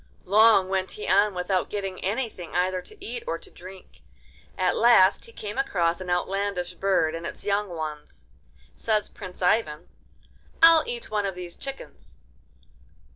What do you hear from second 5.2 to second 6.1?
he came across an